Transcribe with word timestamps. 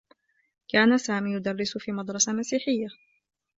كان 0.67 0.97
سامي 0.97 1.33
يدرّس 1.33 1.77
في 1.77 1.91
مدرسة 1.91 2.33
مسيحيّة. 2.33 2.87